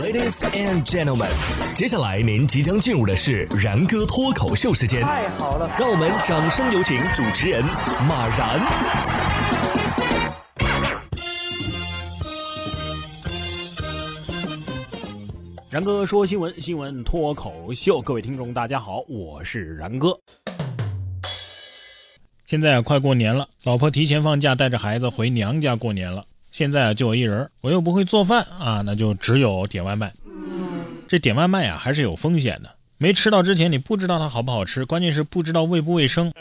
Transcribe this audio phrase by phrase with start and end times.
[0.00, 1.28] Ladies and gentlemen，
[1.74, 5.02] 接下来您即将进入的是然哥脱口秀时间。
[5.02, 7.62] 太好了，让我们掌声有请主持人
[8.08, 8.58] 马然。
[15.68, 20.18] 然哥说新闻，新闻脱口秀，各位听众大家好，我是然哥。
[22.46, 26.24] 现在啊，快过年了，老婆提前放假，带着孩子回娘家过年了。
[26.50, 30.12] 现在啊，就我一人，我又不会做饭啊，那就只有点外卖。
[31.08, 32.70] 这点外卖啊，还是有风险的。
[32.98, 36.32] 没吃到之前，你不知道它好不好吃，关键是不知道卫不卫生。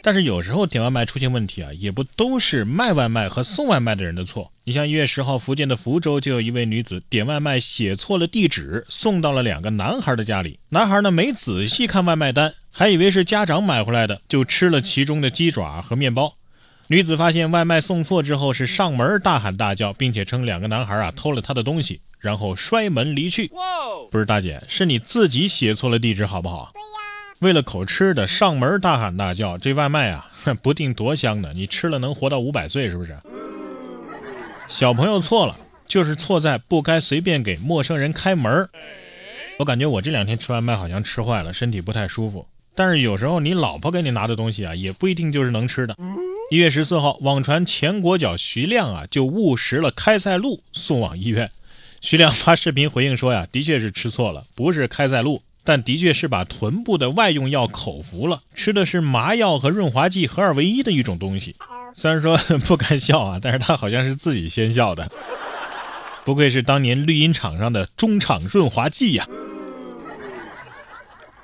[0.00, 4.50] 但是有时候点外卖出现问题啊，也不都是卖外卖和送外卖的人的错。
[4.64, 10.58] 你像一月十号，福建的福州就有一位女子点外卖写错了地址，送到了两个男孩的家里。
[10.68, 16.32] 男孩呢没仔细看外卖单，还以为是家长买回来的，就吃了其中的鸡爪和面包。
[16.90, 23.50] 女子发现外卖送错之后，是上门大喊大叫，并且称两个男孩啊偷了她的东西，然后摔门离去。
[24.10, 26.70] 不是大姐，是你自己写错了地址，好不好？
[26.72, 26.86] 对呀。
[27.40, 30.30] 为了口吃的上门大喊大叫，这外卖啊，
[30.62, 31.52] 不定多香呢。
[31.54, 33.14] 你吃了能活到五百岁，是不是？
[34.66, 35.54] 小朋友错了，
[35.86, 38.66] 就是错在不该随便给陌生人开门。
[39.58, 42.46] 我感觉我这两天吃外卖好像吃坏了，身体不太舒服。
[42.74, 45.94] 但是有时候你老婆给你拿的东西啊，也不一定就是能吃的。
[46.50, 51.50] 一月十四号，网传前国脚徐亮啊就误食了开塞露，送往医院。
[52.00, 61.54] 徐亮发视频回应说呀，的确是吃错了，不是开塞露，但的确是把臀部的外用药口服了，吃的是麻药和润滑剂合二为一的一种东西。
[61.94, 65.06] 虽然说 不该笑啊，但是他好像是自己先笑的。
[66.24, 69.28] 不愧是当年绿茵场上的中场润滑剂呀。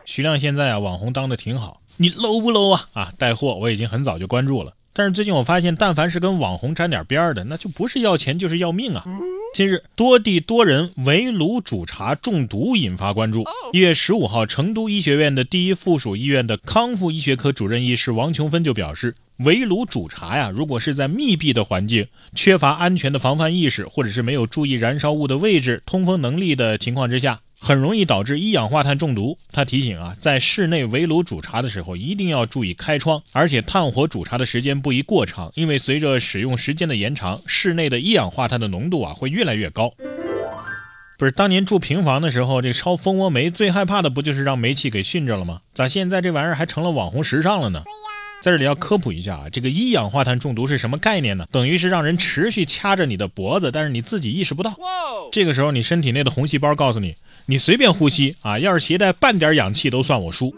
[0.07, 2.89] 徐亮现在啊网红当的挺好，你 low 不 low 啊？
[2.95, 4.73] 啊，带货我已经很早就关注了。
[4.97, 9.05] 但是最近我发现，但凡是跟网红沾点边儿的，那就不是要钱就是要命啊！
[9.53, 13.45] 近日，多地多人围炉煮茶中毒引发关注。
[13.73, 27.41] 一月十五号，成都医学院的第一附属医院的康复医学科主任医师王琼芬就表示，围炉煮茶呀，如果是在密闭的环境、缺乏安全的防范意识，或者是没有注意燃烧物的位置、通风能力的情况之下。
[27.59, 29.37] 很容易导致一氧化碳中毒。
[29.53, 39.93] 他提醒啊，在室内围炉煮茶的时候，一定要注意开窗，而且炭火煮茶的时间不宜过长，因为随着使用时间的延长，室内的一氧化碳的浓度啊会越来越高。
[41.17, 45.61] 不是当年住平房的时候，这烧蜂窝煤最害怕的不就是让煤气给熏着了吗？
[45.73, 47.83] 咋现在这玩意儿还成了网红时尚了呢？
[48.45, 51.47] 在这里要科普一下啊，这个一氧化碳中毒是什么概念呢？
[51.51, 54.77] 等于是让人持续掐着你的脖子，但是你自己意识不到。
[55.33, 57.15] 这个时候，你身体内的红细胞告诉你，
[57.47, 60.55] 你随便呼吸啊，要是携带半点氧气都算我输。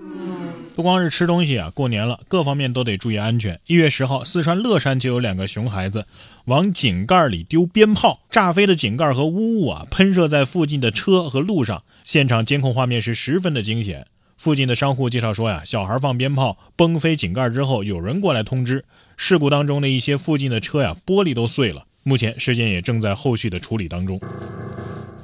[0.75, 3.57] 不光是吃东西啊，过年了，各方面都得注意安全。
[3.69, 6.07] 一月十号，四川乐山就有两个熊孩子
[6.47, 14.07] 往井盖里丢鞭炮，炸飞的井盖和污物啊，喷射在附近的车和路上，现场监控画面是十分的惊险。
[14.37, 18.85] 附近的商户介绍说呀，小孩放鞭炮崩飞井盖之后，有人过来通知。
[19.17, 21.85] 事故当中的一些附近的车呀，玻璃都碎了。
[22.03, 24.21] 目前事件也正在后续的处理当中。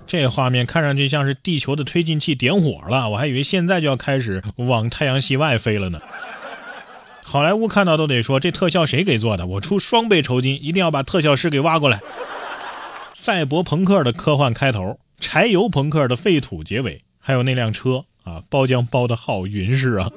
[0.06, 5.98] 这画面看上去像是地球的推进器点火了，我还以为现在就要开始往太阳系外飞了呢。
[7.22, 9.46] 好莱坞看到都得说这特效谁给做的？
[9.46, 12.00] 我出双倍酬金，一定要把特效师给挖过来。
[13.14, 18.06] 赛博朋克的科幻开头，柴油朋克的废土结尾，还有那辆车。
[18.24, 20.10] 啊，包浆包的好匀实啊！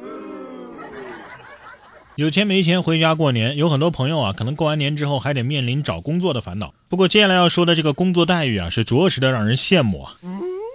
[2.16, 6.74] 有钱没钱回家过年，有很多朋友啊，可能过完年之后还得面临找工作的烦恼。
[6.88, 10.16] 不过接下来要说的这个工作待遇啊，是着实的让人羡慕啊。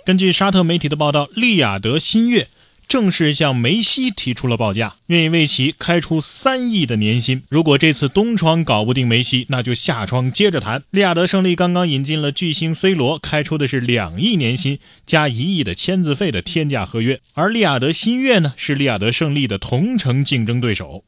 [0.04, 2.48] 根据沙特媒体的报道，利雅得新月。
[2.90, 7.44] 正式向梅西提出了报价，愿意为其开出三亿的年薪。
[7.48, 10.82] 如果这次东窗搞不定梅西，那就下窗接着谈。
[10.90, 17.20] 利雅得胜利刚刚引进了巨星 C 罗，开出的是两亿年薪加一亿的签字费的天价合约。
[17.34, 21.04] 而利雅得新月呢，是利雅得胜利的同城竞争对手。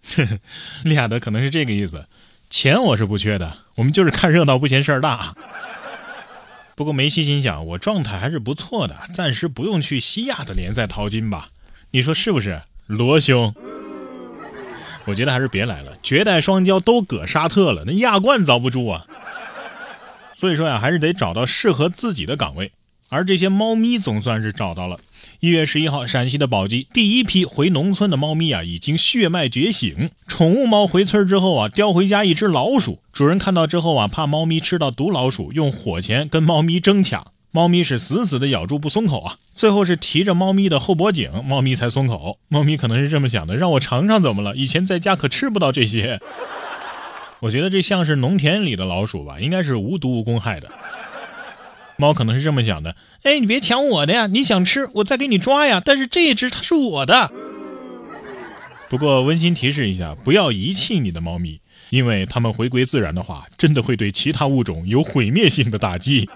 [0.84, 2.06] 利雅得可能是这个意思，
[2.49, 5.34] 钱我是不缺的，我们就是看热闹不嫌事儿大。
[6.76, 11.49] 不过梅西心想，我状态还是不错的，暂时不用去西亚的联赛淘金吧。
[11.94, 13.55] 你说是不是，罗兄？
[15.05, 19.05] 我觉得还是别来了，绝代双骄都搁沙特了，那亚冠遭不住啊。
[20.33, 22.73] 所以说呀，还是得找到适合自己的岗位。
[23.11, 24.99] 而这些猫咪总算是找到了。
[25.41, 30.09] 一月十一号，陕西的宝鸡第一批回农村的猫咪啊，已经血脉觉醒。
[30.27, 37.27] 宠物猫回村之后啊，叼回家一只老鼠，主人看到之后啊，怕猫咪吃到毒老鼠，用火钳跟猫咪争抢。
[37.54, 42.38] 猫咪是死死的咬住不松口啊，最后是提着猫咪的后脖颈，猫咪才松口。
[42.49, 44.56] 猫咪可能是这么想的，让我尝尝怎么了？
[44.56, 46.19] 以前在家可吃不到这些。
[47.40, 50.70] 我觉得这像是农田里的老鼠吧，应该是无毒无公害的。
[51.99, 54.26] 猫可能是这么想的：哎，你别抢我的呀！
[54.28, 55.82] 你想吃，我再给你抓呀。
[55.84, 57.31] 但是这只它是我的。
[58.88, 61.60] 不过温馨提示一下，不要遗弃你的猫咪，
[61.90, 66.31] 因为它们回归自然的话，真的会对其他物种有毁灭性的打击。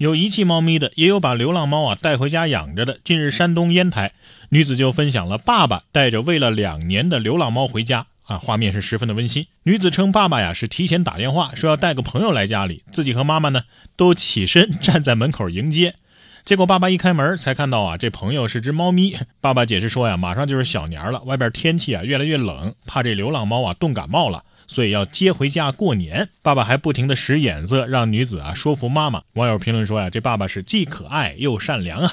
[0.00, 2.98] 有遗弃猫咪的，也有把流浪猫啊带回家养着的。
[3.04, 4.12] 近日，山东烟台
[4.48, 9.46] 女子就分享了爸爸带着喂了两年的流浪猫回家啊，画面是十分的温馨。
[9.64, 13.64] 女子称，爸爸呀是提前打电话说要带个朋友来家里，自己和妈妈呢
[13.94, 15.96] 都起身站在门口迎接。
[16.46, 19.18] 结果爸爸一开门才看到啊，这朋友是只猫咪。
[19.42, 24.44] 爸爸解释说呀，马上就是小年了，外边天气啊越来越冷，怕这流浪猫啊冻感冒了。
[24.70, 29.22] 所以要接回家过年，爸爸还不停的使眼色，让女子啊说服妈妈。
[29.34, 32.12] 网友评论说呀，这爸爸是既可爱又善良啊。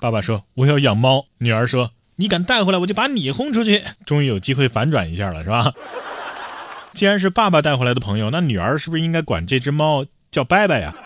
[0.00, 3.84] 爸爸说我要养猫，女儿说你敢带回来，我就把你轰出去。
[4.04, 5.72] 终于有机会反转一下了，是吧？
[6.94, 10.96] 既然是爸爸带回来的朋友，那女儿是不是应该管这只猫叫拜拜呀？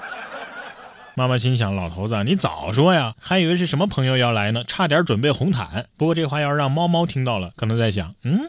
[1.16, 5.84] 妈妈心想，老头子你早说呀，还以为是什么朋友要来呢，差点准备红毯。
[5.98, 8.48] 不过这话要是让猫猫听到了，可能在想，嗯，